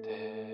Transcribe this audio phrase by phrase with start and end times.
[0.00, 0.44] varje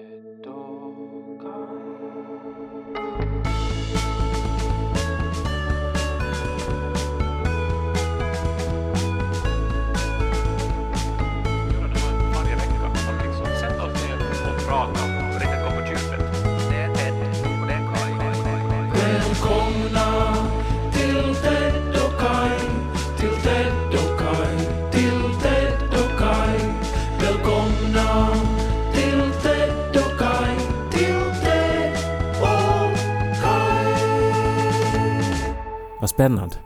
[36.21, 36.57] spännande.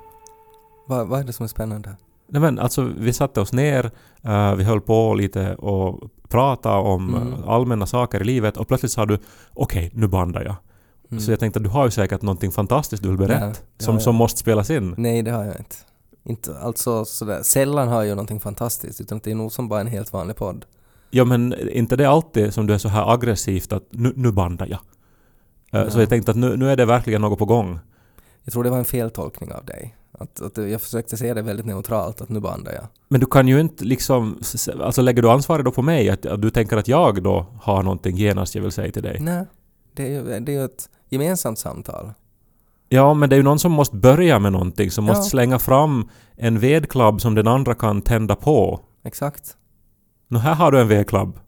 [0.86, 1.96] Vad, vad är det som är spännande?
[2.28, 3.90] Nej men alltså vi satte oss ner,
[4.22, 7.32] eh, vi höll på lite och pratade om Mm.
[7.32, 9.18] eh, allmänna saker i livet och plötsligt sa du
[9.54, 10.54] okej, nu bandar jag.
[11.10, 11.20] Mm.
[11.20, 14.00] Så jag tänkte att du har ju säkert någonting fantastiskt du vill berätta ja, som,
[14.00, 14.94] som måste spelas in.
[14.98, 15.76] Nej, det har jag inte.
[16.24, 17.42] inte alltså sådär.
[17.42, 20.36] Sällan har jag ju någonting fantastiskt, utan det är nog som bara en helt vanlig
[20.36, 20.64] podd.
[21.10, 24.66] Ja men inte det alltid som du är så här aggressivt att nu, nu bandar
[24.66, 24.78] jag.
[25.92, 26.00] Så Ja.
[26.00, 27.78] jag tänkte att nu, nu är det verkligen något på gång.
[28.44, 29.96] Jag tror det var en feltolkning av dig.
[30.18, 32.84] Att, att jag försökte säga det väldigt neutralt, att nu bandar jag.
[33.08, 34.38] Men du kan ju inte liksom,
[34.82, 36.10] alltså lägger du ansvaret då på mig?
[36.10, 39.20] Att, att du tänker att jag då har någonting genast jag vill säga till dig?
[39.20, 39.44] Nej,
[39.94, 42.12] det är ju det är ett gemensamt samtal.
[42.88, 45.30] Ja, men det är ju någon som måste börja med någonting, som måste Ja.
[45.30, 48.80] slänga fram en vedklabb som den andra kan tända på.
[49.04, 49.56] Exakt.
[50.28, 51.38] Nå, här har du en vedklabb.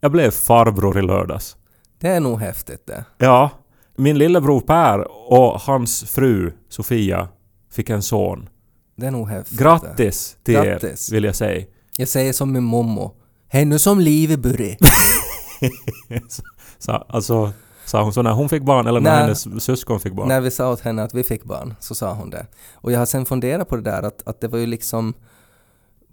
[0.00, 1.56] Jag blev farbror i lördags.
[1.98, 3.04] Det är nog häftigt det.
[3.18, 3.50] Ja,
[3.96, 7.28] min lillebror Per och hans fru Sofia
[7.72, 8.48] fick en son.
[8.96, 9.58] Det är nog häftigt.
[9.58, 11.08] Grattis till Grattis.
[11.08, 11.66] er, vill jag säga.
[11.96, 13.14] Jag säger som min mommo.
[13.48, 14.76] Hej nu som livet börjar.
[16.78, 17.52] Så, alltså,
[17.84, 19.20] sa hon så när hon fick barn eller när Nej.
[19.22, 20.28] hennes syskon fick barn?
[20.28, 22.46] När vi sa åt henne att vi fick barn så sa hon det.
[22.74, 25.14] Och jag har sen funderat på det där att, att det var ju liksom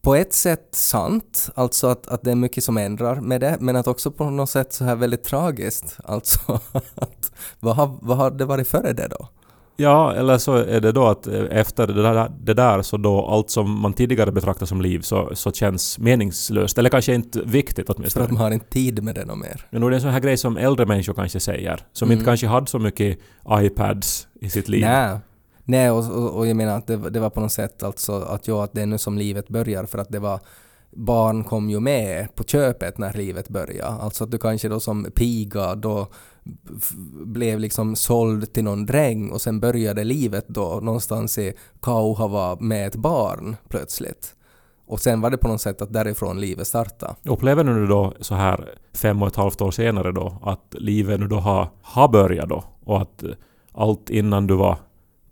[0.01, 3.75] på ett sätt sant, alltså att, att det är mycket som ändrar med det, men
[3.75, 5.97] att också på något sätt så här väldigt tragiskt.
[6.03, 6.39] Alltså
[6.95, 7.22] att
[7.59, 9.27] vad har, vad har det varit före det då?
[9.77, 13.25] Ja, eller så är det då att eh, efter det där, det där så då
[13.25, 16.77] allt som man tidigare betraktar som liv så, så känns meningslöst.
[16.77, 18.25] Eller kanske inte viktigt För åtminstone.
[18.25, 19.67] att man har inte tid med det något mer.
[19.69, 21.79] Men nog det är en sån här grej som äldre människor kanske säger.
[21.93, 22.13] Som Mm.
[22.13, 23.17] inte kanske hade så mycket
[23.49, 24.81] iPads i sitt liv.
[24.81, 25.17] Nej.
[25.65, 28.47] Nej, och, och, och jag menar att det, det var på något sätt alltså att
[28.47, 30.39] ja, att det är nu som livet börjar för att det var
[30.95, 34.01] barn kom ju med på köpet när livet började.
[34.01, 36.07] Alltså att du kanske då som piga då
[37.25, 42.87] blev liksom såld till någon dräng och sen började livet då någonstans i Kauhava med
[42.87, 44.35] ett barn plötsligt.
[44.85, 47.15] Och sen var det på något sätt att därifrån livet startade.
[47.23, 51.27] Upplever du då så här fem och ett halvt år senare då att livet nu
[51.27, 53.31] då har, har börjat då och att eh,
[53.71, 54.77] allt innan du var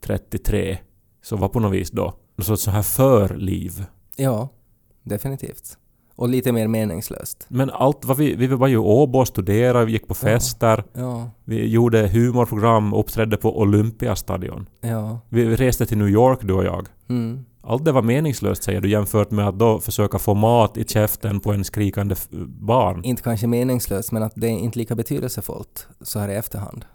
[0.06, 0.78] 33
[1.22, 3.86] så var på något vis då något sorts så här förliv.
[4.16, 4.50] Ja,
[5.04, 5.78] definitivt.
[6.22, 7.46] Och lite mer meningslöst.
[7.48, 10.28] Men allt vad vi, vi var ju i Åbo och studerade, vi gick på Ja.
[10.28, 14.66] fester, Ja, vi gjorde humorprogram, uppträdde på Olympiastadion.
[14.81, 15.20] ja.
[15.30, 16.88] Vi reste till New York du och jag.
[17.10, 17.46] Mm.
[17.64, 21.40] Allt det var meningslöst säger du jämfört med att då försöka få mat i käften
[21.40, 22.16] på en skrikande
[22.48, 23.02] barn.
[23.04, 26.86] inte kanske meningslöst, men att det är inte lika betydelsefullt så här i efterhand.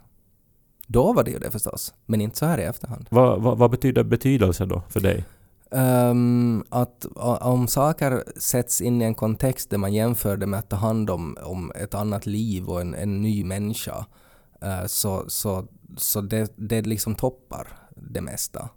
[0.87, 3.07] Då var det ju det förstås, men inte så här i efterhand.
[3.09, 5.25] Vad, vad, vad betyder betydelse då för dig?
[5.71, 7.05] Ehm, att
[7.41, 11.09] om saker sätts in i en kontext där man jämför det med att ta hand
[11.09, 14.05] om, om ett annat liv och en, en ny människa,
[14.61, 15.67] eh, så, så,
[15.97, 18.69] så det, det liksom toppar det mesta.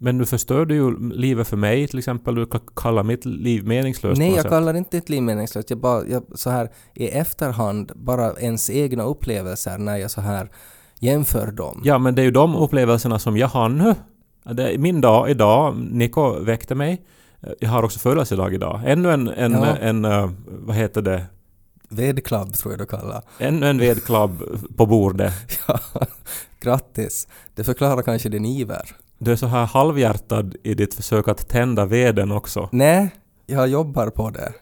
[0.00, 2.34] Men nu förstörde ju livet för mig till exempel.
[2.34, 4.50] Du ka- kallar mitt liv meningslöst Nej, jag sätt.
[4.50, 5.70] kallar inte ett liv meningslöst.
[5.70, 10.50] Jag bara, jag, så här i efterhand, bara ens egna upplevelser när jag så här
[11.00, 11.80] jämför dem.
[11.84, 13.94] Ja, men det är ju de upplevelserna som jag har nu.
[14.52, 15.76] Det är min dag idag.
[15.76, 17.02] Nico väckte mig.
[17.60, 18.80] Jag har också födelsedag idag.
[18.86, 19.76] Ännu en, en, Ja.
[19.76, 21.24] en, eh, vad heter det?
[21.88, 23.22] Vedklubb tror jag du kallar.
[23.38, 24.42] Ännu en vedklabb
[24.76, 25.32] på bordet.
[25.68, 25.78] Ja,
[26.60, 27.28] grattis.
[27.54, 28.82] Det förklarar kanske din iver.
[29.18, 32.68] Du är så här halvhjärtad i ditt försök att tända veden också.
[32.72, 33.10] Nej,
[33.46, 34.52] jag jobbar på det.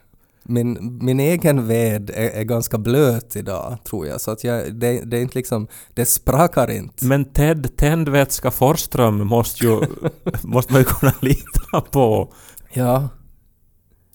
[0.49, 4.21] Min, min egen ved är, är ganska blöt idag, tror jag.
[4.21, 7.05] Så att jag, det, det är inte liksom, det sprakar inte.
[7.05, 9.81] Men Ted Tändvätska Forsström måste ju,
[10.43, 12.33] måste man ju kunna lita på.
[12.73, 13.09] Ja.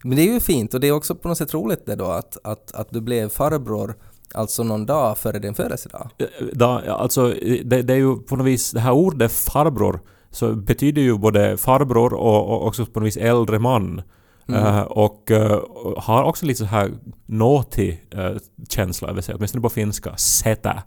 [0.03, 2.05] Men det är ju fint och det är också på något sätt roligt det då
[2.05, 3.95] att, att, att du blev farbror
[4.33, 6.09] alltså någon dag före din födelsedag.
[6.53, 7.33] Da, alltså,
[7.63, 9.99] det, det är ju på något vis, det här ordet farbror,
[10.31, 14.01] så betyder ju både farbror och, och också på något vis äldre man.
[14.47, 14.65] Mm.
[14.65, 15.61] Eh, och eh,
[15.97, 16.91] har också lite så här
[17.25, 18.37] naughty uh,
[18.69, 20.17] känsla över sig, åtminstone på finska.
[20.17, 20.83] Sätta.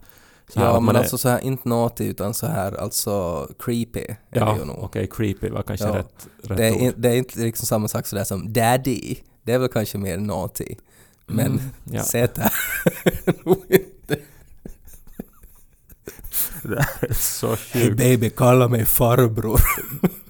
[0.53, 3.99] Så Ja, men man är- alltså så här inte naughty utan så här alltså creepy
[3.99, 5.13] är Ja, okej, nog.
[5.13, 5.95] creepy var kanske Ja.
[5.97, 9.15] rätt, rätt Det är, in, det är inte liksom samma sak sådär som daddy.
[9.43, 10.75] Det är väl kanske mer naughty.
[11.25, 12.03] Men Mm, ja.
[13.69, 14.17] Inte.
[16.63, 16.77] Det
[17.09, 17.97] är så Hey sjukt.
[17.97, 19.61] baby, kalla mig farbror.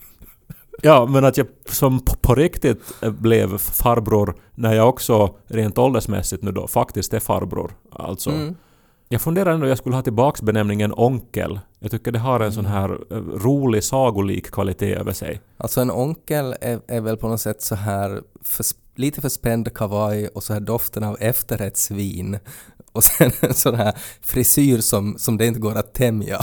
[0.82, 6.44] Ja, men att jag som på, riktigt eh, blev farbror när jag också rent åldersmässigt
[6.44, 7.72] nu då faktiskt är farbror.
[7.92, 8.30] Alltså.
[8.30, 8.56] Mm.
[9.10, 11.60] Jag funderar ändå jag skulle ha tillbaks benämningen onkel.
[11.80, 15.42] Jag tycker det har en sån här eh, rolig sagolik kvalitet över sig.
[15.58, 18.66] Alltså en onkel är, är väl på något sätt så här för,
[18.96, 22.40] lite för spänd kavaj och så här doften av efterrättsvin
[22.92, 26.42] och sen en sån här frisyr som, som det inte går att tämja.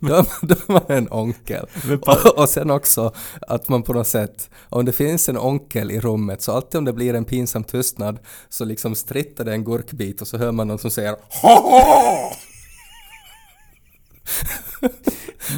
[0.00, 1.66] Då, då är man en onkel.
[2.02, 6.00] Och, och sen också att man på något sätt, om det finns en onkel i
[6.00, 10.20] rummet så alltid om det blir en pinsam tystnad så liksom strittar det en gurkbit
[10.20, 12.36] och så hör man någon som säger HA!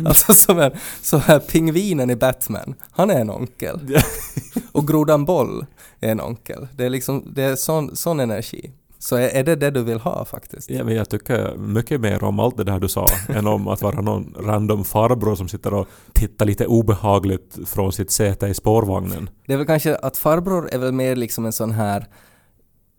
[0.06, 4.00] Alltså som en, så här pingvinen i Batman, han är en onkel.
[4.72, 5.66] Och grodan Boll
[6.00, 6.68] är en onkel.
[6.76, 8.72] Det är liksom, det är sån, sån energi.
[8.98, 10.70] Så är, är det det du vill ha faktiskt?
[10.70, 13.82] Ja, men jag tycker mycket mer om allt det där du sa än om att
[13.82, 19.30] vara någon random farbror som sitter och tittar lite obehagligt från sitt säte i spårvagnen.
[19.46, 22.06] Det är väl kanske att farbror är väl mer liksom en sån här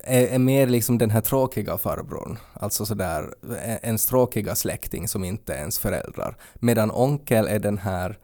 [0.03, 2.37] är, är mer liksom den här tråkiga farbrorn.
[2.53, 3.33] Alltså sådär
[3.81, 6.37] en- tråkiga släkting som inte är ens föräldrar.
[6.55, 8.17] Medan onkel är den här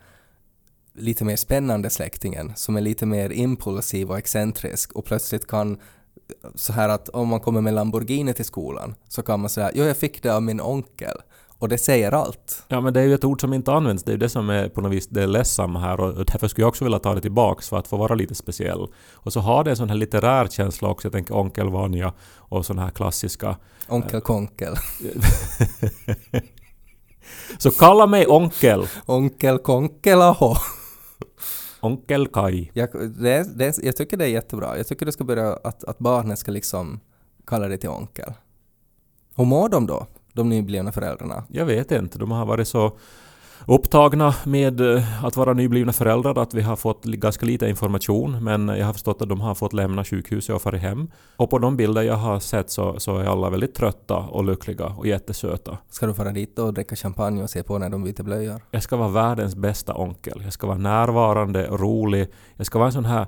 [0.94, 5.77] lite mer spännande släktingen som är lite mer impulsiv och excentrisk och plötsligt kan
[6.56, 9.83] så här att om man kommer med Lamborghini till skolan så kan man säga jo
[9.83, 11.18] jag fick det av min onkel
[11.60, 12.63] och det säger allt.
[12.68, 14.04] Ja, men det är ju ett ord som inte används.
[14.04, 16.63] Det är ju det som är på något vis det ledsamma här och därför skulle
[16.63, 18.88] jag också vilja ta det tillbaks för att få vara lite speciell.
[19.13, 21.06] Och så har det en sån här litterär känsla också.
[21.06, 23.56] Jag tänker Onkel Vanja och såna här klassiska.
[23.88, 24.75] Onkel Konkel.
[27.57, 28.88] Så kalla mig Onkel!
[29.06, 30.56] Onkel Konkelaho.
[31.86, 32.72] Onkel Kai.
[32.74, 32.90] Jag,
[33.22, 34.78] det, det, jag tycker det är jättebra.
[34.78, 37.00] Jag tycker du ska börja att, att barnen ska liksom
[37.48, 38.34] kalla dig till onkel.
[39.36, 40.08] Hur mår de då?
[40.34, 41.44] De nyblivna föräldrarna?
[41.50, 42.18] Jag vet inte.
[42.20, 42.98] De har varit så
[43.68, 48.68] upptagna med eh, att vara nyblivna föräldrar att vi har fått ganska lite information men
[48.68, 51.12] jag har förstått att de har fått lämna sjukhuset och fara hem.
[51.38, 54.86] Och på de bilder jag har sett så, så är alla väldigt trötta och lyckliga
[54.86, 55.78] och jättesöta.
[55.90, 58.62] Ska du fara dit och dricka champagne och se på när de byter blöjor?
[58.72, 60.42] Jag ska vara världens bästa onkel.
[60.44, 62.28] Jag ska vara närvarande, rolig.
[62.56, 63.25] Jag ska vara en sån här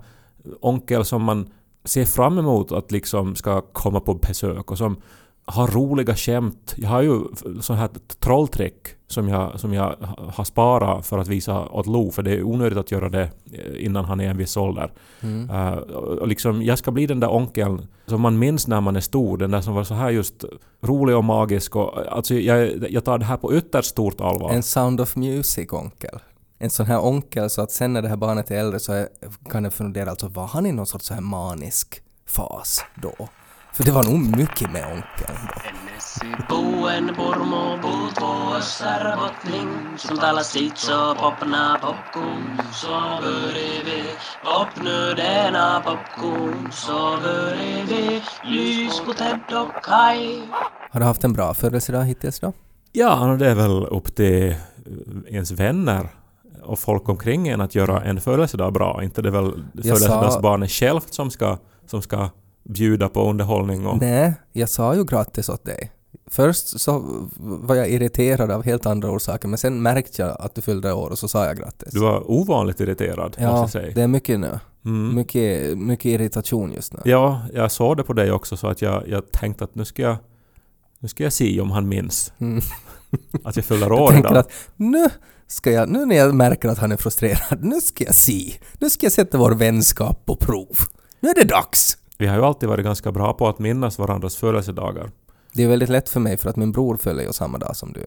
[0.61, 1.49] onkel som man
[1.83, 5.01] ser fram emot att liksom ska komma på besök och som
[5.47, 6.75] har roliga skämt.
[6.77, 7.21] Jag har ju
[7.61, 7.89] sån här
[8.19, 9.95] trolltrick som jag, som jag
[10.33, 13.31] har sparat för att visa åt Lo, för det är onödigt att göra det
[13.77, 14.91] innan han är en viss ålder.
[15.21, 15.49] Mm.
[15.49, 19.01] Uh, och liksom, jag ska bli den där onkeln som man minns när man är
[19.01, 20.45] stor, den där som var så här just
[20.81, 21.75] rolig och magisk.
[21.75, 24.51] Och, alltså, jag, jag tar det här på ytterst stort allvar.
[24.51, 26.19] En Sound of Music-onkel.
[26.59, 29.07] En sån här onkel så att sen när det här barnet är äldre så är,
[29.49, 33.27] kan jag fundera alltså var han i någon sorts så här manisk fas då?
[33.77, 35.61] För det var nog mycket med onkeln då.
[41.19, 41.79] Popna
[44.43, 45.83] popnödena
[48.43, 50.41] lys på Ted och Kai.
[50.91, 52.53] Har du haft en bra födelsedag hittills då?
[52.91, 54.55] Ja, det är väl upp till
[55.27, 56.09] ens vänner
[56.63, 59.03] och folk omkring en att göra en födelsedag bra.
[59.03, 62.29] Inte det är väl Jag sa- födelsedagsbarnet självt som ska, som ska
[62.69, 63.97] bjuda på underhållning och...
[64.01, 65.91] Nej, jag sa ju grattis åt dig.
[66.29, 67.03] Först så
[67.37, 71.09] var jag irriterad av helt andra orsaker men sen märkte jag att du fyllde år
[71.09, 71.93] och så sa jag grattis.
[71.93, 73.95] Du var ovanligt irriterad, ja, måste jag säga.
[73.95, 74.59] det är mycket nu.
[74.85, 75.15] Mm.
[75.15, 76.99] Mycket, mycket irritation just nu.
[77.05, 80.01] Ja, jag såg det på dig också så att jag, jag tänkte att nu ska
[80.01, 80.17] jag,
[80.99, 82.61] nu ska jag se om han minns Mm.
[83.43, 84.37] att jag fyller år idag.
[84.37, 85.09] att nu
[85.47, 88.53] ska jag, nu när jag märker att han är frustrerad, nu ska jag se.
[88.79, 90.75] Nu ska jag sätta vår vänskap på prov.
[91.19, 91.97] Nu är det dags!
[92.17, 95.11] Vi har ju alltid varit ganska bra på att minnas varandras födelsedagar.
[95.53, 97.93] Det är väldigt lätt för mig för att min bror följer ju samma dag som
[97.93, 98.03] du.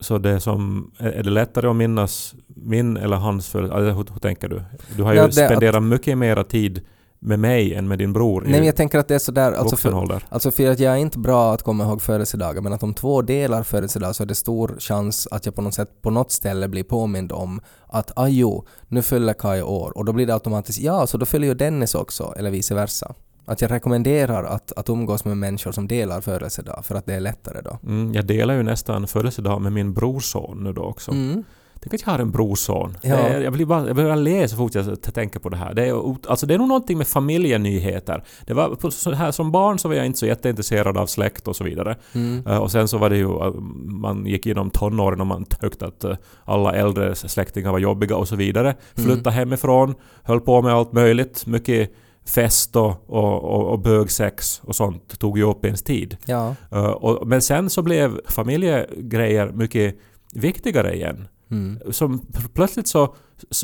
[0.00, 3.82] Så det som, är det lättare att minnas min eller hans födelsedag?
[3.82, 4.62] Eller hur, hur tänker du?
[4.96, 6.80] Du har ju det- spenderat mycket mera tid
[7.22, 9.76] med mig än med din bror Nej men jag tänker att det är sådär, alltså
[9.76, 12.94] för, alltså för att jag är inte bra att komma ihåg födelsedagar men att om
[12.94, 16.32] två delar födelsedag så är det stor chans att jag på något sätt på något
[16.32, 20.80] ställe blir påmind om att ajo, nu fyller Kaj år och då blir det automatiskt
[20.80, 23.14] ja, så då fyller ju Dennis också eller vice versa.
[23.44, 27.20] Att jag rekommenderar att, att umgås med människor som delar födelsedag för att det är
[27.20, 27.78] lättare då.
[27.86, 31.10] Mm, jag delar ju nästan födelsedag med min brorson nu då också.
[31.10, 31.44] Mm.
[31.82, 32.96] Tänk att jag har en brorson.
[33.02, 33.28] Ja.
[33.28, 35.74] Jag blir bara, jag börjar le så fort jag tänker på det här.
[35.74, 38.24] Det är, alltså det är nog någonting med familjenyheter.
[38.46, 41.56] Det var, så här, som barn så var jag inte så jätteintresserad av släkt och
[41.56, 41.96] så vidare.
[42.12, 42.46] Mm.
[42.46, 45.86] Eh, och sen så var det ju, eh, man gick igenom tonåren och man tyckte
[45.86, 48.68] att eh, alla äldre släktingar var jobbiga och så vidare.
[48.68, 49.10] Mm.
[49.10, 51.46] Flyttade hemifrån, höll på med allt möjligt.
[51.46, 51.92] Mycket
[52.26, 56.16] fest och, och, och, och bögsex och sånt tog ju upp ens tid.
[56.24, 56.54] Ja.
[56.94, 59.96] Och, men sen så blev familjegrejer mycket
[60.34, 61.28] viktigare igen.
[61.50, 61.92] Mm.
[61.92, 63.14] Som plötsligt så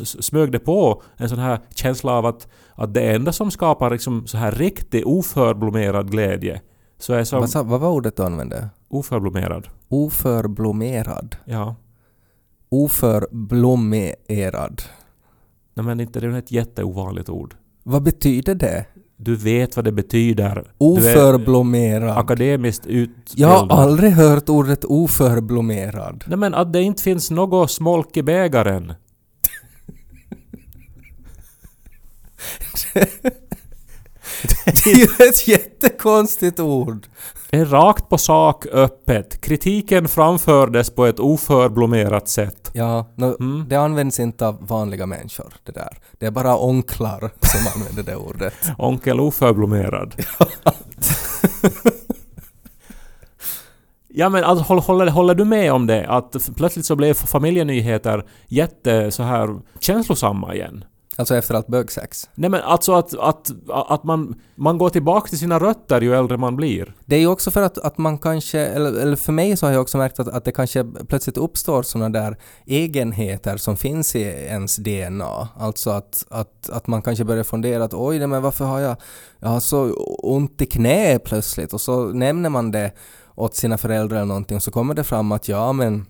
[0.03, 4.27] smög det på en sån här känsla av att, att det enda som skapar liksom
[4.27, 6.61] så här riktig oförblommerad glädje
[6.97, 8.69] så är som Vad, sa, vad var ordet du använde?
[8.89, 9.67] oförblommerad.
[9.87, 11.35] Oförblommerad.
[11.45, 11.75] Ja.
[12.69, 14.81] Oförblommerad.
[15.73, 17.55] Nej, men inte, det är ett jätteovanligt ord.
[17.83, 18.85] Vad betyder det?
[19.17, 20.71] Du vet vad det betyder.
[20.77, 22.17] Oförblommerad.
[22.17, 23.15] akademiskt utbildad.
[23.35, 26.23] Jag har aldrig hört ordet oförblommerad.
[26.27, 28.93] Nej men att det inte finns något smolk i bägaren.
[34.65, 37.07] Det är ju ett jättekonstigt ord.
[37.49, 39.41] Det är rakt på sak öppet.
[39.41, 42.71] Kritiken framfördes på ett oförblommerat sätt.
[42.73, 43.65] Ja, nå, Mm.
[43.69, 45.97] det används inte av vanliga människor, det där.
[46.19, 48.53] Det är bara onklar som använder det ordet.
[48.77, 50.15] Onkel oförblommerad.
[54.09, 56.07] Ja men alltså, håll- håller, håller du med om det?
[56.09, 60.83] Att plötsligt så blev familjenyheter jätte så här känslosamma igen?
[61.19, 62.29] Alltså efter allt bögsex.
[62.35, 66.37] Nej men alltså att, att, att man, man går tillbaka till sina rötter ju äldre
[66.37, 66.93] man blir.
[67.05, 69.73] Det är ju också för att, att man kanske, eller, eller för mig så har
[69.73, 74.21] jag också märkt att, att det kanske plötsligt uppstår sådana där egenheter som finns i
[74.21, 75.47] ens DNA.
[75.57, 78.97] Alltså att, att, att man kanske börjar fundera att oj, nej, men varför har jag,
[79.39, 79.93] jag har så
[80.23, 81.73] ont i knä plötsligt?
[81.73, 82.91] Och så nämner man det
[83.35, 86.05] åt sina föräldrar eller någonting och så kommer det fram att ja men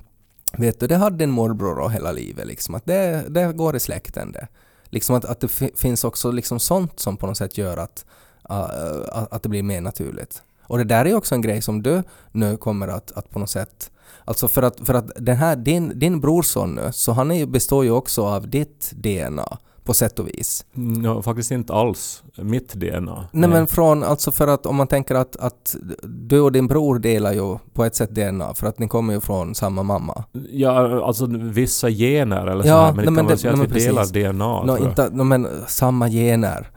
[0.58, 2.76] vet du, det hade en morbror och hela livet liksom.
[2.76, 4.48] Att det, det går i släkten det.
[4.90, 8.06] Liksom att, att det finns också liksom sånt som på något sätt gör att,
[8.52, 10.42] uh, att det blir mer naturligt.
[10.62, 13.50] Och det där är också en grej som du nu kommer att, att på något
[13.50, 13.92] sätt
[14.26, 17.84] Alltså för att, för att den här, din, din brorson nu, så han är, består
[17.84, 20.66] ju också av ditt DNA på sätt och vis.
[20.74, 23.28] No, faktiskt inte alls mitt DNA.
[23.32, 27.00] Nej men från, alltså för att om man tänker att, att du och din bror
[27.00, 30.24] delar ju på ett sätt DNA för att ni kommer ju från samma mamma.
[30.52, 33.56] Ja, alltså vissa gener eller Ja, så här, men nej, det kan man det- säga
[33.56, 33.72] nej, att
[34.12, 34.34] vi delar.
[34.34, 34.64] DNA.
[34.68, 34.80] Jag.
[34.80, 36.72] inte, nå, men samma gener.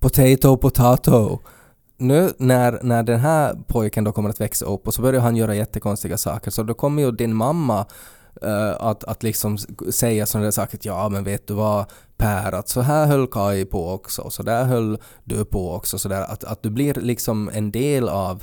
[0.00, 1.38] Potato, potato.
[2.00, 5.36] Nu när, när den här pojken då kommer att växa upp och så börjar han
[5.36, 7.86] göra jättekonstiga saker så då kommer ju din mamma
[8.44, 9.58] Uh, att, att liksom
[9.90, 11.84] säga sådana där saker att ja men vet du vad
[12.16, 15.98] Per att så här höll Kai på också och så där höll du på också
[15.98, 18.42] så där att, att du blir liksom en del av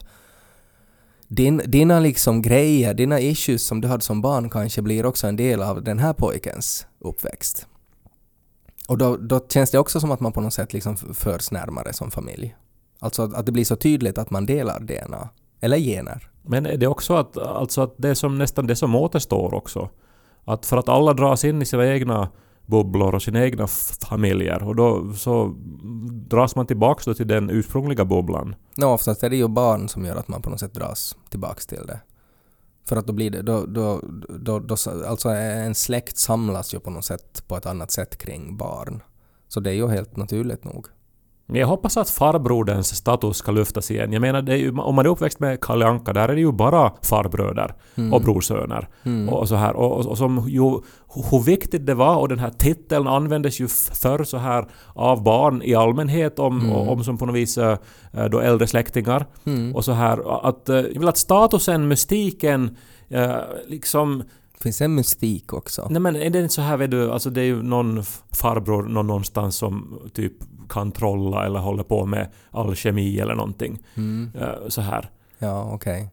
[1.27, 5.35] din, dina liksom grejer, dina issues som du hade som barn kanske blir också en
[5.35, 7.67] del av den här pojkens uppväxt.
[8.87, 11.93] Och då, då känns det också som att man på något sätt liksom förs närmare
[11.93, 12.55] som familj.
[12.99, 15.29] Alltså att, att det blir så tydligt att man delar DNA.
[15.59, 16.29] Eller gener.
[16.41, 19.89] Men är det också att, alltså att det är som nästan det som återstår också.
[20.45, 22.29] Att för att alla dras in i sina egna
[22.65, 23.67] bubblor och sina egna
[24.09, 25.55] familjer och då så
[26.11, 28.55] dras man tillbaks då till den ursprungliga bubblan.
[28.77, 31.67] Nå, oftast är det ju barn som gör att man på något sätt dras tillbaks
[31.67, 31.99] till det.
[32.87, 34.01] För att då blir det, då, då,
[34.39, 34.75] då, då,
[35.07, 39.03] alltså en släkt samlas ju på något sätt på ett annat sätt kring barn.
[39.47, 40.87] Så det är ju helt naturligt nog.
[41.47, 44.13] Jag hoppas att farbroderns status ska lyftas igen.
[44.13, 46.91] Jag menar, ju, om man är uppväxt med Kalle Anka, där är det ju bara
[47.01, 47.75] farbröder
[48.11, 48.87] och brorsöner.
[49.03, 49.29] Mm.
[49.29, 49.75] Och så här.
[49.75, 50.61] Och, och, och som ju,
[51.31, 53.67] hur viktigt det var och den här titeln användes ju
[54.01, 56.71] förr så här av barn i allmänhet om, Mm.
[56.71, 57.77] om som på något vis eh,
[58.31, 59.25] då äldre släktingar.
[59.45, 59.75] Mm.
[59.75, 62.77] Och så här att, eh, jag vill att statusen, mystiken,
[63.09, 63.35] eh,
[63.67, 64.23] liksom...
[64.61, 65.87] Finns det en mystik också?
[65.89, 68.83] Nej men är det inte så här vet du, alltså det är ju någon farbror
[68.83, 70.33] någon någonstans som typ
[70.69, 73.79] kan trolla eller håller på med alkemi eller någonting.
[73.95, 74.31] Mm.
[74.39, 75.09] Eh, så här.
[75.39, 76.09] Ja, okej.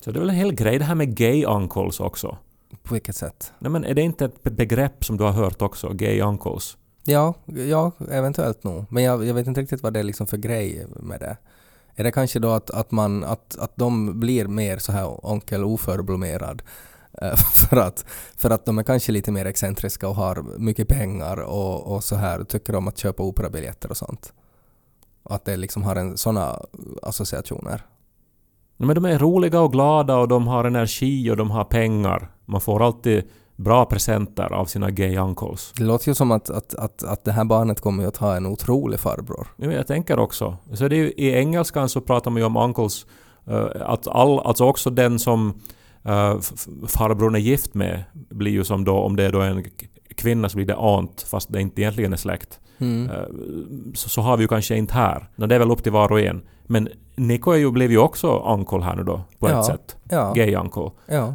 [0.00, 2.36] Så det är väl en hel grej det här med gay uncles också.
[2.82, 3.52] På vilket sätt?
[3.58, 5.88] Nej men är det inte ett be- begrepp som du har hört också?
[5.92, 6.76] Gay uncles?
[7.04, 7.34] Ja,
[7.68, 8.84] ja eventuellt nog.
[8.88, 11.36] Men jag, jag vet inte riktigt vad det är liksom för grej med det.
[11.94, 15.64] Är det kanske då att, att, man, att, att de blir mer så här onkel
[15.64, 16.62] oförblommerad?
[17.22, 18.04] Eh, För att,
[18.36, 22.16] för att de är kanske lite mer excentriska och har mycket pengar och, och så
[22.16, 24.32] här tycker om att köpa operabiljetter och sånt.
[25.22, 26.62] Och att det liksom har en såna
[27.02, 27.82] associationer.
[28.76, 32.30] Nej, men de är roliga och glada och de har energi och de har pengar.
[32.44, 33.24] Man får alltid
[33.56, 35.72] bra presenter av sina gay uncles.
[35.76, 38.46] Det låter ju som att, att, att, att det här barnet kommer att ha en
[38.46, 39.48] otrolig farbror.
[39.56, 40.56] Ja, Jag tänker också.
[40.72, 43.06] Så det är I engelskan så pratar man ju om uncles,
[43.46, 45.60] eh, att all, alltså också den som
[46.06, 46.40] uh,
[46.88, 49.64] farbrorn är gift med blir ju som då, om det är då en
[50.16, 52.60] kvinna så blir det aunt fast det inte egentligen är släkt.
[52.78, 53.10] Mm.
[53.10, 53.24] Eh,
[53.94, 55.28] så, så har vi ju kanske inte här.
[55.36, 56.42] Men det är väl upp till var och en.
[56.66, 59.60] Men Nico är ju, blev ju också uncle här nu då, på Ja.
[59.60, 59.96] ett sätt.
[60.10, 60.32] Ja.
[60.32, 60.90] Gay uncle.
[61.06, 61.34] Ja.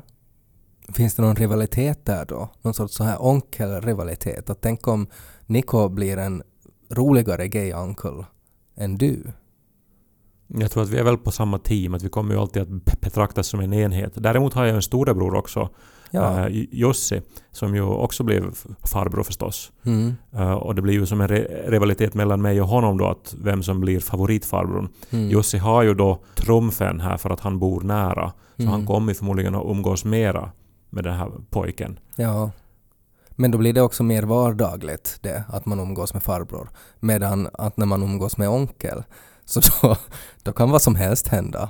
[0.94, 2.50] Finns det någon rivalitet där då?
[2.62, 4.50] Någon sorts så här onkelrivalitet?
[4.50, 5.08] Att tänk om
[5.46, 6.44] Nico blir en
[6.92, 8.26] roligare gay uncle
[8.78, 9.24] än du.
[10.48, 12.68] Jag tror att vi är väl på samma team, att vi kommer ju alltid att
[12.70, 14.12] be- betraktas som en enhet.
[14.16, 15.70] Däremot har jag en storebror också,
[16.12, 16.48] Ja.
[16.48, 19.72] eh, Jussi, som ju också blev farbror förstås.
[19.86, 20.13] Mm.
[20.36, 23.36] Eh, och det blir ju som en re- rivalitet mellan mig och honom då, att
[23.44, 24.89] vem som blir favoritfarbrorn.
[25.10, 25.30] Mm.
[25.30, 28.32] Jussi har ju då trumfen här för att han bor nära.
[28.56, 28.72] Så Mm.
[28.74, 30.51] han kommer förmodligen att umgås mera
[30.89, 32.00] med den här pojken.
[32.16, 32.51] Ja.
[33.39, 36.70] Men då blir det också mer vardagligt det, att man umgås med farbror.
[37.00, 39.04] Medan att när man umgås med onkel,
[39.48, 39.96] så då,
[40.44, 41.70] då kan vad som helst hända.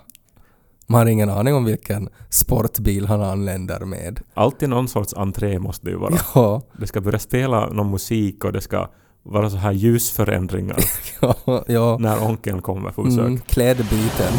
[0.88, 4.19] Man har ingen aning om vilken sportbil han anländer med.
[4.34, 6.13] Alltid någon sorts entré måste det ju vara.
[6.36, 8.89] Ja, Det ska börja spela någon musik och det ska
[9.24, 10.77] vara så här ljusförändringar
[11.22, 11.98] ja, ja.
[12.00, 13.19] när onkeln kommer på besök.
[13.19, 14.34] Mm, klädbyten.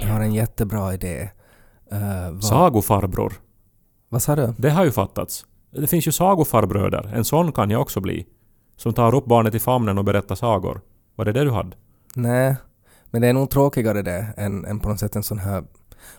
[0.00, 1.30] Jag har en jättebra idé.
[1.92, 3.32] Uh, vad, Sagofarbror.
[4.08, 4.54] vad sa du?
[4.58, 5.46] Det har ju fattats.
[5.80, 7.10] Det finns ju sagofarbröder.
[7.14, 8.26] En sån kan jag också bli.
[8.76, 10.80] Som tar upp barnet i famnen och berättar sagor.
[11.14, 11.76] Var det det du hade?
[12.14, 12.56] Nej,
[13.10, 15.64] men det är nog tråkigare det än, än på något sätt en sån här...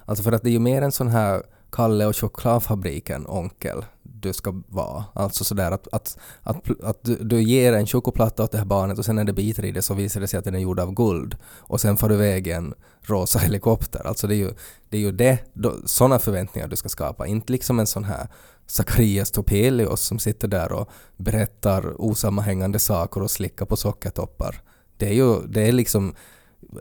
[0.05, 3.83] Alltså för att det är ju mer en sån här Kalle och chokladfabriken onkel
[4.21, 5.05] du ska vara.
[5.13, 8.99] Alltså sådär att, att, att, att du, du ger en chokladplatta åt det här barnet
[8.99, 10.79] och sen när det biter i det så visar det sig att den är gjord
[10.79, 11.35] av guld.
[11.45, 14.07] Och sen får du iväg en rosa helikopter.
[14.07, 14.51] Alltså det är ju
[14.89, 17.27] det, är ju det då, sådana förväntningar du ska skapa.
[17.27, 18.27] Inte liksom en sån här
[18.67, 24.61] Sakarias Topelius som sitter där och berättar osammanhängande saker och slickar på sockertoppar.
[24.97, 26.15] Det är ju, det är liksom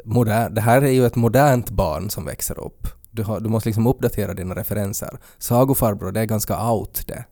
[0.04, 2.88] moder, det här är ju ett modernt barn som växer upp.
[3.10, 5.18] Du, har, du måste liksom uppdatera dina referenser.
[5.38, 7.24] Sagofarbror, det är ganska out det.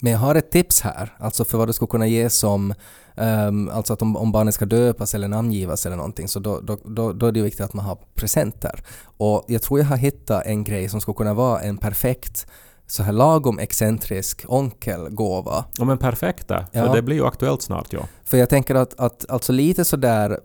[0.00, 2.74] Men jag har ett tips här, alltså för vad du skulle kunna ge som,
[3.14, 6.78] ehm, alltså att om, om barnet ska döpas eller namngivas eller någonting, så då, då,
[6.84, 8.84] då, då är det viktigt att man har presenter.
[9.04, 12.46] Och jag tror jag har hittat en grej som skulle kunna vara en perfekt,
[12.86, 15.64] så här lagom excentrisk onkelgåva.
[15.78, 16.46] Ja men perfekt.
[16.48, 16.64] Ja.
[16.72, 18.00] För det blir ju aktuellt snart ja.
[18.24, 20.40] För jag tänker att, att alltså lite sådär,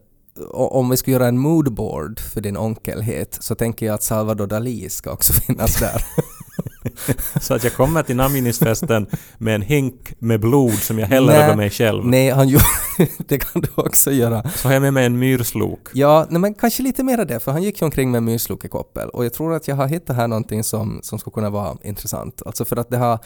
[0.52, 4.89] om vi ska göra en moodboard för din onkelhet, så tänker jag att Salvador Dalí
[4.89, 6.04] ska också finnas där.
[7.41, 11.44] Så att jag kommer till namngivningsfesten med en hink med blod som jag häller Nej,
[11.44, 12.06] över mig själv.
[12.06, 12.65] Nej, han gjorde...
[13.17, 14.50] det kan du också göra.
[14.50, 15.89] Så har jag med mig en myrslok.
[15.94, 18.26] Ja, nej, men kanske lite mer av det, för han gick ju omkring med en
[18.26, 19.10] myrslok i koppel.
[19.10, 22.41] Och jag tror att jag har hittat här någonting som, som skulle kunna vara intressant.
[22.46, 23.20] Alltså för att det har...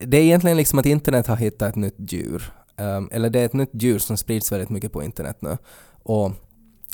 [0.00, 2.52] Det är egentligen liksom att internet har hittat ett nytt djur.
[2.76, 5.56] Ehm, eller det är ett nytt djur som sprids väldigt mycket på internet nu.
[6.08, 6.32] Och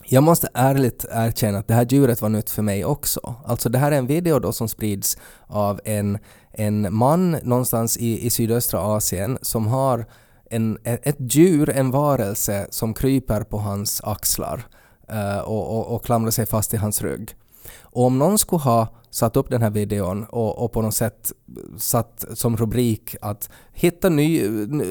[0.05, 3.35] jag måste ärligt erkänna att det här djuret var nytt för mig också.
[3.44, 6.18] Alltså det här är en video då som sprids av en,
[6.53, 10.07] en man någonstans i, i sydöstra Asien som har
[10.50, 14.66] en, ett djur, en varelse som kryper på hans axlar
[15.12, 17.35] uh, och, och, och klamrar sig fast i hans rygg.
[17.81, 21.33] Och om någon skulle ha satt upp den här videon och, och på något sätt
[21.79, 24.48] satt som rubrik att hitta ny,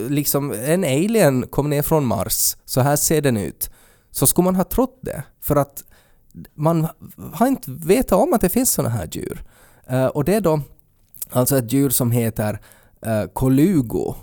[0.09, 3.69] liksom en alien kom ner från Mars, så här ser den ut.
[4.13, 5.83] Så skulle man ha trott det, för att
[6.53, 6.87] man
[7.33, 9.43] har inte vetat om att det finns sådana här djur.
[9.87, 10.61] Eh, och det är då
[11.29, 12.59] alltså ett djur som heter
[13.07, 14.15] uh, Colugo.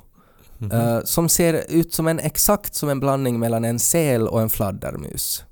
[0.73, 4.51] eh, som ser ut som en exakt som en blandning mellan en säl och en
[4.51, 5.45] fladdermus.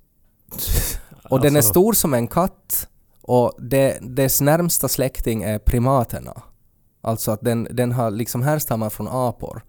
[1.30, 2.88] Och den är Alltså, stor som en katt
[3.22, 6.42] och det, dess närmsta släkting är primaterna.
[7.00, 9.64] Alltså att den, den har liksom härstammar från apor.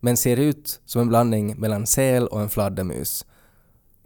[0.00, 3.26] Men ser ut som en blandning mellan säl och en fladdermus.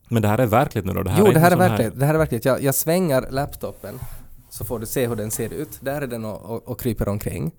[0.09, 1.03] Men det här är verkligt nu då?
[1.03, 2.01] Det här Jo, det inte här är någon sån verkligt.
[2.01, 2.45] Det här är verkligt.
[2.45, 3.99] Jag, jag svänger laptopen
[4.51, 5.79] så får du se hur den ser ut.
[5.81, 7.53] Där är den och, och, och kryper omkring.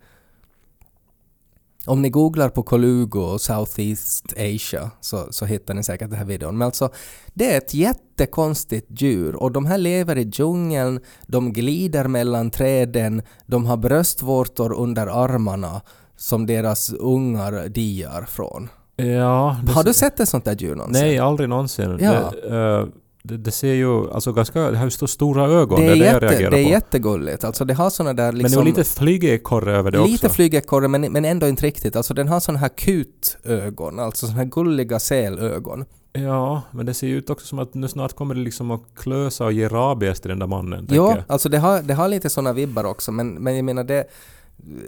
[1.86, 6.26] Om ni googlar på Colugo och Southeast Asia så, så hittar ni säkert den här
[6.26, 6.58] videon.
[6.58, 6.90] Men alltså,
[7.34, 13.22] det är ett jättekonstigt djur och de här lever i djungeln, de glider mellan träden,
[13.46, 15.82] de har bröstvårtor under armarna
[16.18, 18.70] som deras ungar diar från.
[18.96, 21.04] Ja, det Har du sett ett sånt där djur någonsin?
[21.04, 21.98] Nej, aldrig någonsin.
[22.02, 22.32] Ja.
[22.44, 22.88] Det, eh,
[23.24, 24.72] det, det ser ju alltså ganska...
[24.72, 25.80] Det har ju stora ögon.
[25.80, 26.70] Det är, det är det jag jätte, reagerar det är på.
[26.70, 27.44] jättegulligt.
[27.44, 28.52] Alltså det har såna där Men liksom...
[28.52, 30.36] det var lite flygekorre över det lite också.
[30.36, 31.96] flygekorre men, men ändå inte riktigt.
[31.96, 35.86] Alltså den har såna här kutögon, alltså såna här gulliga sälögon.
[36.14, 38.82] Ja, men det ser ju ut också som att nu snart kommer det liksom att
[38.96, 40.88] klösa och ge rabies till den där mannen.
[40.90, 41.24] jag.
[41.28, 44.04] alltså det har, det har lite såna vibbar också men, men jag menar det,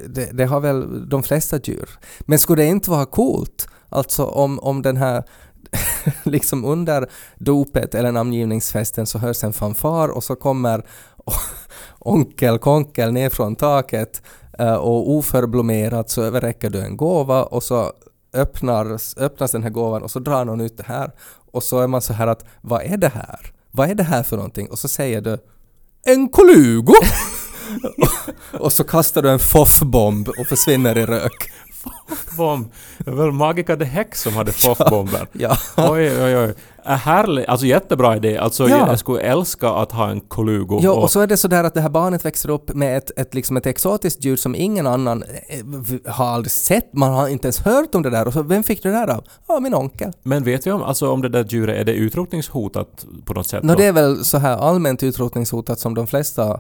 [0.08, 1.90] det, det har väl de flesta djur.
[2.20, 5.24] Men skulle det inte vara coolt, alltså om, om den här
[6.24, 10.86] liksom under dopet eller namngivningsfesten så hörs en fanfar och så kommer
[12.00, 14.22] onkel Konkel ner från taket
[14.60, 17.92] eh, och oförblommerat så överräcker du en gåva och så
[18.34, 21.12] öppnas, öppnas den här gåvan och så drar någon ut det här
[21.52, 23.54] och så är man så här att vad är det här?
[23.72, 24.70] Vad är det här för någonting?
[24.70, 25.38] Och så säger du
[26.06, 26.94] en kolugo!
[28.60, 31.52] och, så kastar du en foffbomb och försvinner i rök.
[32.12, 32.72] F-bomb!
[32.98, 35.28] Det var väl Magica the Hex som hade FOF-bomber.
[35.34, 35.58] Ja.
[35.78, 36.54] Oj, oj, oj.
[36.86, 37.48] Äh, härligt.
[37.48, 38.38] Alltså jättebra idé.
[38.38, 38.88] Alltså Ja.
[38.88, 40.80] jag skulle älska att ha en Colugo.
[40.84, 43.12] Ja, och så är det så där att det här barnet växer upp med ett,
[43.20, 47.48] ett, liksom ett exotiskt djur som ingen annan eh, har aldrig sett, man har inte
[47.48, 48.28] ens hört om det där.
[48.28, 49.24] Och så, vem fick du det där av?
[49.48, 50.12] Ja, min onkel.
[50.24, 53.64] Men vet vi om, alltså, om det där djuret, är det utrotningshotat på något sätt?
[53.64, 53.80] Nå, då?
[53.80, 56.60] det är väl så här allmänt utrotningshotat som de flesta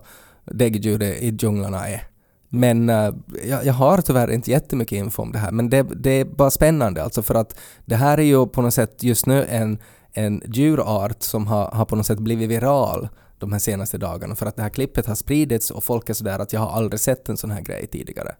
[0.52, 2.04] däggdjuret i djunglarna är.
[2.50, 3.14] Men uh,
[3.48, 6.52] jag, jag har tyvärr inte jättemycket info om det här, men det, det är bara
[6.52, 9.78] spännande alltså för att det här är ju på något sätt just nu en,
[10.14, 14.46] en djurart som har, har på något sätt blivit viral de här senaste dagarna för
[14.46, 17.30] att det här klippet har spridits och folk är sådär att jag har aldrig sett
[17.30, 18.36] en sån här grej tidigare.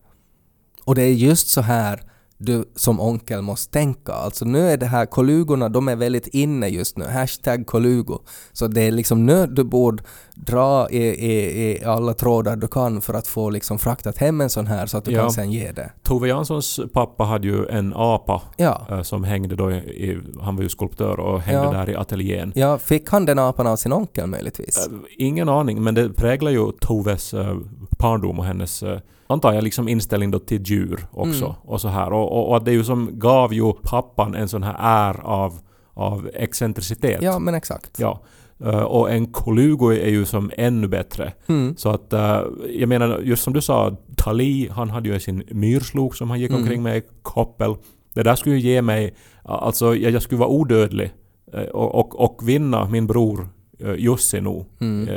[0.84, 2.04] Och det är just så här
[2.38, 4.14] du som onkel måste tänka.
[4.14, 7.06] Alltså nu är det här kolugorna, de är väldigt inne just nu.
[7.06, 8.20] Hashtag kolugo.
[8.54, 10.04] Så det är liksom nu du borde
[10.46, 14.50] dra i, i, i alla trådar du kan för att få liksom fraktat hem en
[14.50, 15.22] sån här så att du Ja.
[15.22, 15.92] kan sen ge det.
[16.04, 18.88] Tove Janssons pappa hade ju en apa Ja.
[18.90, 21.72] eh, som hängde då i, han var ju skulptör och hängde Ja.
[21.72, 22.52] där i ateljén.
[22.56, 24.88] Ja, fick han den apan av sin onkel möjligtvis?
[24.88, 27.58] Eh, Ingen aning, men det präglar ju Toves uh,
[28.00, 28.98] barndom och hennes, uh,
[29.28, 31.46] antar jag, liksom inställning då till djur också.
[31.46, 31.56] Mm.
[31.66, 32.14] Och så här.
[32.14, 35.60] Och, och, och det ju som gav ju pappan en sån här är av,
[35.94, 37.22] av excentricitet.
[37.22, 38.00] Ja, men exakt.
[38.00, 38.20] Ja.
[38.64, 41.34] Eh, och en Colugo är ju som ännu bättre.
[41.48, 41.76] Mm.
[41.78, 42.42] Så att, eh,
[42.80, 46.50] jag menar, just som du sa, Tali, han hade ju sin myrslok som han gick
[46.50, 46.62] Mm.
[46.62, 47.76] omkring med i koppel.
[48.14, 51.12] Det där skulle ju ge mig, alltså jag, jag skulle vara odödlig
[51.54, 53.50] eh, och, och, och vinna min bror
[53.84, 55.10] uh, Jussi nu Mm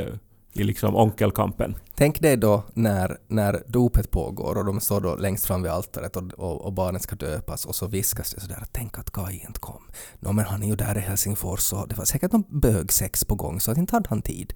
[0.53, 1.75] i liksom onkelkampen.
[1.95, 6.15] Tänk dig då när, när dopet pågår och de står då längst fram vid altaret
[6.15, 9.59] och, och, och barnet ska döpas och så viskas det sådär tänk att Kaj inte
[9.59, 9.83] kom.
[10.19, 13.35] Nå men han är ju där i Helsingfors och det var säkert någon bögsex på
[13.35, 14.53] gång så att inte hade han tid.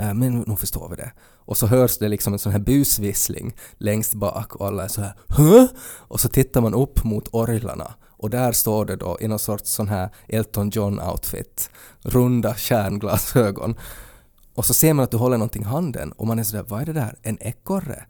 [0.00, 1.12] Eh, men nu förstår vi det.
[1.44, 5.00] Och så hörs det liksom en sån här busvissling längst bak och alla är så
[5.00, 5.66] här Hö?
[5.98, 9.70] Och så tittar man upp mot orglarna och där står det då i någon sorts
[9.70, 11.70] sån här Elton John-outfit,
[12.02, 13.76] runda kärnglasögon.
[14.58, 16.80] Och så ser man att du håller någonting i handen och man är sådär, vad
[16.80, 17.18] är det där?
[17.22, 18.04] En ekorre?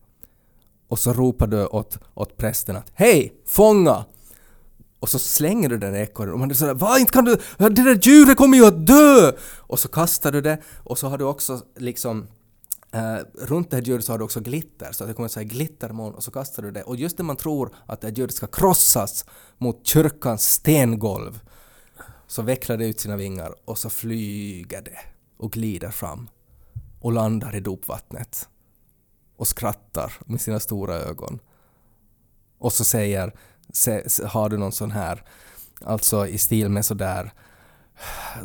[0.89, 3.33] Och så ropar du åt, åt prästen att Hej!
[3.47, 4.05] Fånga!
[5.01, 7.37] Och så slänger du den ekorren och man är sådär, vad inte kan du?
[7.59, 9.33] Det där djuret kommer ju att dö!
[9.57, 12.27] Och så kastar du det och så har du också liksom
[12.95, 15.41] Uh, runt det här djuret så har du också glitter, så att det kommer så
[15.41, 16.83] här glittermoln och så kastar du det.
[16.83, 19.25] Och just när man tror att det här djuret ska krossas
[19.59, 21.41] mot kyrkans stengolv
[22.27, 24.99] så vecklar det ut sina vingar och så flyger det
[25.39, 26.29] och glider fram
[27.01, 28.49] och landar i dopvattnet
[29.37, 31.39] och skrattar med sina stora ögon.
[32.59, 33.33] Och så säger,
[34.27, 35.25] har du någon sån här,
[35.85, 37.33] alltså i stil med sådär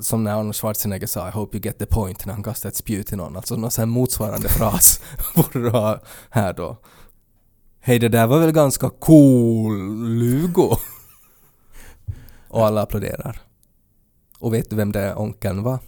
[0.02, 2.76] som när Arnold Schwarzenegger sa I hope you get the point när han kastar ett
[2.76, 3.36] spjut till någon.
[3.36, 5.02] Alltså någon sån här motsvarande fras
[5.36, 6.78] borde du ha här då.
[7.80, 9.74] Hej det där var väl ganska cool
[10.10, 10.76] Lugo?
[12.48, 13.42] Och alla applåderar.
[14.40, 15.80] Och vet du vem det onkeln var?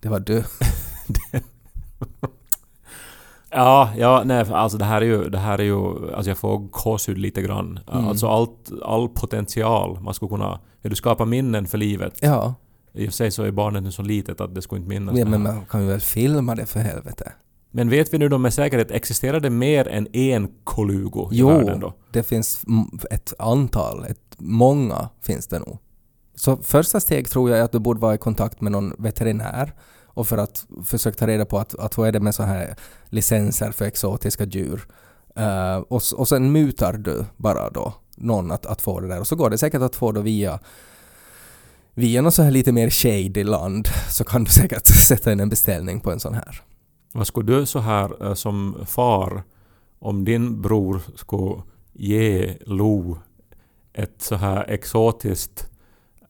[0.00, 0.44] Det var du.
[3.54, 6.58] Ja, ja, nej, alltså det här är ju, det här är ju, alltså jag får
[6.58, 7.80] gåshud lite grann.
[7.92, 8.08] Mm.
[8.08, 12.18] Alltså allt, all potential man skulle kunna, ja, du skapar minnen för livet.
[12.20, 12.54] Ja,
[12.92, 15.18] I och för sig så är barnet nu så litet att det skulle inte minnas
[15.18, 17.32] ja men man kan ju väl filma det för helvete.
[17.70, 21.48] Men vet vi nu då med säkerhet, existerar det mer än en Colugo i Jo,
[21.48, 21.94] världen då?
[22.10, 22.64] det finns
[23.10, 25.78] ett antal, ett, många finns det nog.
[26.34, 29.72] Så första steg tror jag är att du borde vara i kontakt med någon veterinär
[30.14, 32.76] och för att försöka ta reda på att, att vad är det med så här
[33.08, 34.86] licenser för exotiska djur.
[35.38, 39.26] Uh, och, och sen mutar du bara då någon att, att få det där och
[39.26, 40.60] så går det säkert att få det via
[41.94, 45.48] via något så här lite mer shady land så kan du säkert sätta in en
[45.48, 46.62] beställning på en sån här.
[47.12, 49.42] Vad skulle du så här eh, som far,
[49.98, 53.18] om din bror skulle ge Lo
[53.92, 55.70] ett så här exotiskt,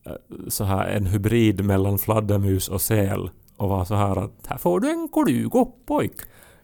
[0.07, 0.13] eh,
[0.49, 3.31] så här en hybrid mellan fladdermus och säl
[3.63, 6.13] och vara så här att här får du en kolugo pojk.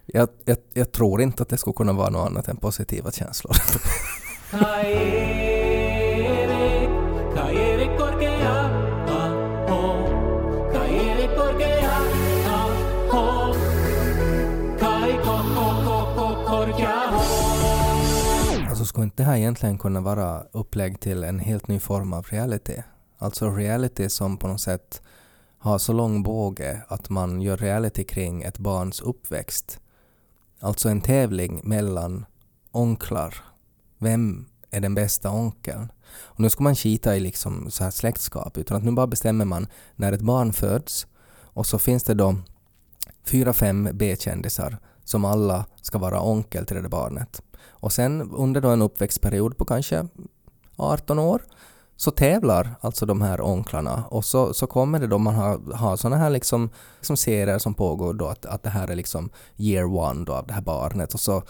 [0.07, 3.53] Jag, jag, jag tror inte att det skulle kunna vara något annat än positiva känslor.
[18.69, 22.27] Alltså skulle inte det här egentligen kunna vara upplägg till en helt ny form av
[22.31, 22.77] reality?
[23.19, 25.03] Alltså reality som på något sätt
[25.59, 29.81] har så lång båge att man gör reality kring ett barns uppväxt.
[30.61, 32.27] Alltså en tävling mellan
[32.71, 33.35] onklar.
[33.99, 35.93] Vem är den bästa onkeln?
[36.11, 39.45] Och nu ska man skita i liksom så här släktskap utan att nu bara bestämmer
[39.45, 39.67] man
[39.97, 41.07] när ett barn föds
[41.43, 42.37] och så finns det då
[43.25, 47.43] fyra, fem B-kändisar som alla ska vara onkel till det där barnet.
[47.61, 50.09] Och sen under då en uppväxtperiod på kanske
[50.77, 51.43] 18 år,
[52.01, 55.97] så tävlar alltså de här onklarna och så, så kommer det då man har, har
[55.97, 59.85] sådana här liksom, liksom serier som pågår då att, att det här är liksom year
[59.85, 61.43] one då av det här barnet och så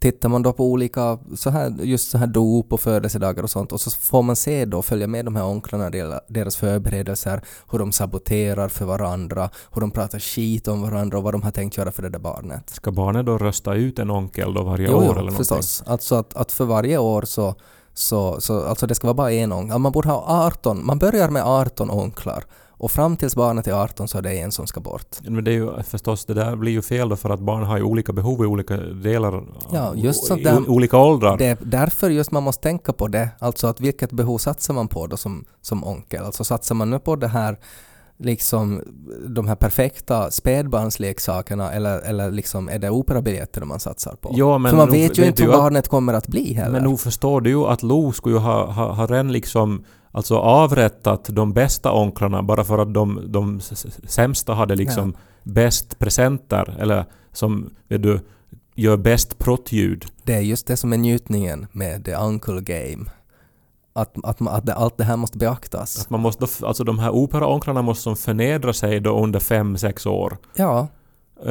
[0.00, 3.72] tittar man då på olika, så här, just så här dop och födelsedagar och sånt
[3.72, 5.90] och så får man se då, följa med de här onklarna,
[6.28, 11.34] deras förberedelser, hur de saboterar för varandra, hur de pratar skit om varandra och vad
[11.34, 12.70] de har tänkt göra för det där barnet.
[12.70, 15.36] Ska barnet då rösta ut en onkel då varje Jo, år jo, eller någonting?
[15.36, 15.82] förstås.
[15.86, 17.54] Alltså att, att för varje år så,
[17.98, 19.78] så, så alltså det ska vara bara en onkel.
[19.78, 24.08] Man borde ha 18, man börjar med 18 onklar och fram tills barnet är 18
[24.08, 25.16] så är det en som ska bort.
[25.22, 27.76] Men det är ju förstås, det där blir ju fel då för att barn har
[27.76, 31.38] ju olika behov i olika delar, Ja, just sånt där- olika åldrar.
[31.38, 34.88] Det är därför just man måste tänka på det, alltså att vilket behov satsar man
[34.88, 36.24] på då som, som onkel?
[36.24, 37.58] Alltså satsar man nu på det här
[38.18, 38.82] liksom
[39.28, 44.30] de här perfekta spädbarnsleksakerna eller, eller liksom är det operabiljetter man satsar på?
[44.32, 46.72] Ja, men För man vet ju inte hur barnet kommer att bli heller.
[46.72, 50.36] Men nog förstår du ju att Lo skulle ju ha, ha, ha redan liksom alltså
[50.36, 53.60] avrättat de bästa onklarna bara för att de, de
[54.06, 58.20] sämsta hade liksom bäst presenter eller som vet du,
[58.74, 60.04] gör bäst prottljud.
[60.24, 63.10] Det är just det som är njutningen med the uncle game.
[63.98, 66.00] Att, att, man- att allt det här måste beaktas.
[66.02, 70.06] Att man måste, alltså de här operaonklarna måste som förnedra sig då under fem sex
[70.06, 70.36] år.
[70.54, 70.86] Ja,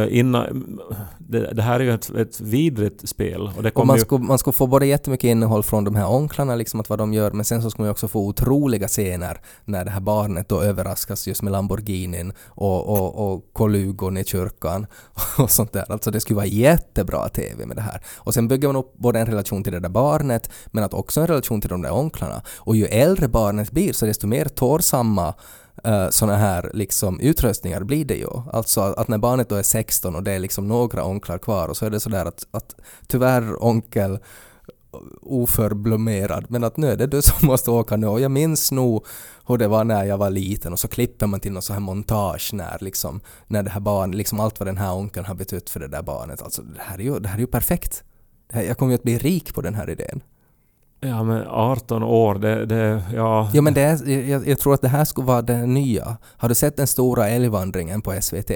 [0.10, 0.80] Innan,
[1.17, 4.02] det, det här är ju ett, ett vidrigt spel och det och man ju...
[4.02, 7.13] skulle, man skulle få både jättemycket innehåll från de här onklarna, liksom att vad de
[7.13, 10.50] gör, men sen så skulle man ju också få otroliga scener när det här barnet
[10.50, 14.88] då överraskas just med Lamborghinin och, och, och kolugon i kyrkan
[15.38, 15.91] och sånt där.
[15.91, 18.02] Alltså det skulle vara jättebra TV med det här.
[18.15, 21.21] Och sen bygger man upp både en relation till det där barnet, men att också
[21.21, 22.41] en relation till de där onklarna.
[22.58, 25.34] Och ju äldre barnet blir, så desto mer tårsamma
[25.88, 28.30] Eh, uh, sådana här liksom utröstningar blir det ju.
[28.54, 31.78] Alltså att när barnet då är 16 och det är liksom några onklar kvar och
[31.78, 32.76] så är det sådär att, att
[33.08, 34.19] tyvärr onkel
[35.21, 39.06] oförblommerad men att nu är det du som måste åka nu och jag minns nog
[39.47, 41.82] hur det var när jag var liten och så klipper man till någon sån här
[41.82, 45.69] montage när liksom när det här barnet, liksom allt vad den här onkeln har betytt
[45.69, 46.41] för det där barnet.
[46.41, 48.04] Alltså det här är ju, det här är ju perfekt.
[48.47, 50.21] Det här, jag kommer ju att bli rik på den här idén.
[50.99, 53.49] Ja men 18 år, det, det ja...
[53.53, 56.17] Ja men det är, jag, jag tror att det här skulle vara det nya.
[56.38, 58.51] Har du sett den stora älgvandringen på SVT?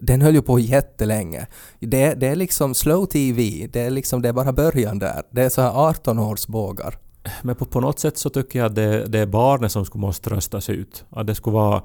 [0.00, 1.46] Den höll ju på jättelänge.
[1.80, 5.22] Det, det är liksom slow TV, det är liksom, det är bara början där.
[5.30, 6.94] Det är så här 18 års bågar.
[7.42, 10.02] Men på, på något sätt så tycker jag att det, det är barnet som skulle
[10.02, 11.04] måste röstas ut.
[11.10, 11.82] Att det skulle vara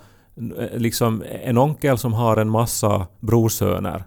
[0.57, 4.03] eh, liksom en onkel som har en massa brorsöner.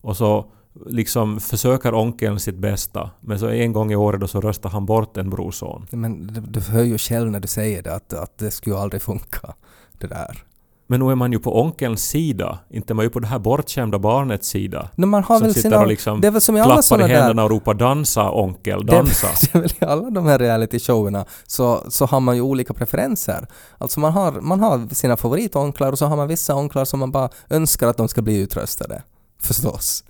[0.00, 0.50] Och så
[0.86, 3.10] liksom försöker onkeln sitt bästa.
[3.20, 5.86] Men så en gång i året då så röstar han bort en brorson.
[5.90, 9.02] Men du, du hör ju själv när du säger det att, att det skulle aldrig
[9.02, 9.54] funka.
[9.98, 10.44] Det där.
[10.90, 12.58] Men nu är man ju på onkelns sida.
[12.70, 14.88] Inte man är ju på det här bortskämda barnets sida.
[14.96, 15.80] Men man har som väl sitter sina...
[15.80, 17.14] och liksom det är väl som i alla klappar i såna där...
[17.14, 19.26] händerna och ropar dansa onkel, Det dansa.
[19.52, 23.46] det är väl i alla de här reality-showerna så, så har man ju olika preferenser.
[23.78, 27.12] Alltså man har, man har sina favoritonklar och så har man vissa onklar som man
[27.12, 29.02] bara önskar att de ska bli utröstade.
[29.40, 30.04] Förstås.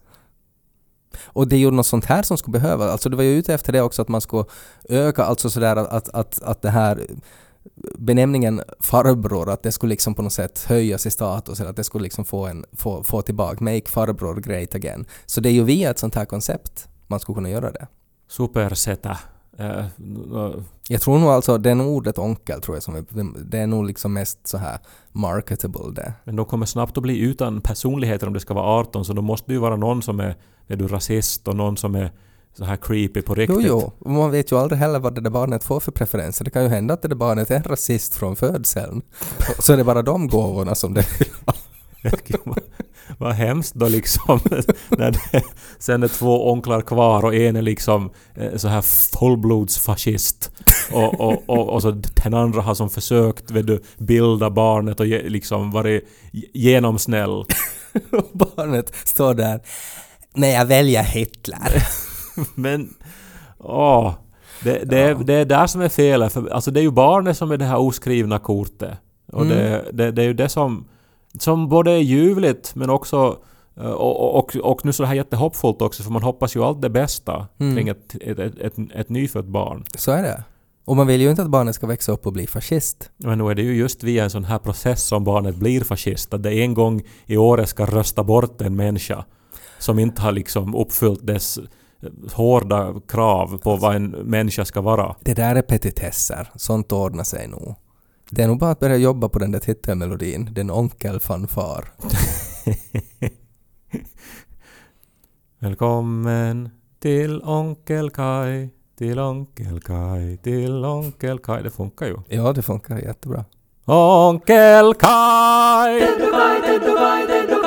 [1.24, 2.90] Och det är ju något sånt här som skulle behövas.
[2.90, 4.44] alltså du var ju ute efter det också att man skulle
[4.88, 7.06] öka, alltså sådär att, att, att, att det här
[7.98, 11.84] benämningen farbror, att det skulle liksom på något sätt höjas i status eller att det
[11.84, 15.06] skulle liksom få, en, få, få tillbaka, make farbror great again.
[15.26, 17.86] Så det är ju via ett sånt här koncept man skulle kunna göra det.
[18.28, 19.18] Supersätta.
[19.58, 19.84] Eh,
[20.88, 23.04] Jag tror nog alltså, det är nog ordet onkel tror jag som är,
[23.44, 24.78] det är nog liksom mest så här
[25.12, 26.12] marketable det.
[26.24, 29.22] Men de kommer snabbt att bli utan personligheter om det ska vara 18 så då
[29.22, 32.12] måste det ju vara någon som är, är du rasist och någon som är
[32.58, 33.66] så här creepy på Jo, riktigt.
[33.68, 36.44] jo, och man vet ju aldrig heller vad det där barnet får för preferenser.
[36.44, 39.02] Det kan ju hända att det där barnet är en rasist från födseln.
[39.58, 41.54] Så är det bara de gåvorna som det vill ha.
[43.18, 44.40] Vad, hemskt då liksom.
[44.88, 45.42] när det
[45.78, 48.82] sen är två onklar kvar och en är liksom eh, så här
[49.18, 50.50] fullblodsfascist.
[50.92, 51.90] Och, och, och, och så
[52.24, 56.08] den andra har som försökt vet du, bilda barnet och ge, liksom varit
[56.52, 57.30] genomsnäll.
[58.10, 59.60] Och barnet står där.
[60.34, 61.82] Nej, jag väljer Hitler.
[62.54, 62.94] Men...
[63.58, 64.14] Åh.
[64.62, 66.32] Det, det, är, det är där som är felet.
[66.32, 68.98] För, alltså det är ju barnet som är det här oskrivna kortet.
[69.32, 69.84] Och Mm.
[69.92, 70.88] det, det är ju det som,
[71.38, 73.38] som både är ljuvligt men också
[73.76, 76.82] eh, och, och, och nu så det här jättehoppfullt också för man hoppas ju allt
[76.82, 77.74] det bästa Mm.
[77.76, 79.84] kring ett, ett, ett, ett, ett nyfött barn.
[79.94, 80.44] Så är det.
[80.84, 83.10] Och man vill ju inte att barnet ska växa upp och bli fascist.
[83.16, 86.34] Men nu är det ju just via en sån här process som barnet blir fascist.
[86.34, 89.24] Att det en gång i året ska rösta bort en människa
[89.78, 91.58] som inte har liksom uppfyllt dess
[92.32, 95.16] hårda krav på vad en människa ska vara.
[95.20, 96.50] Det där är petitesser.
[96.56, 97.74] Sånt ordnar sig nog.
[98.30, 100.48] Det är nog bara att börja jobba på den där titelmelodin.
[100.52, 101.84] Den onkelfanfar.
[105.58, 108.68] Välkommen till Onkel Kai.
[108.98, 111.62] till Onkel Kai, till Onkel Kai.
[111.62, 112.16] Det funkar ju.
[112.28, 113.44] Ja, det funkar jättebra.
[113.84, 116.00] Onkel Kai!
[116.00, 117.64] Ted och Kai, Ted och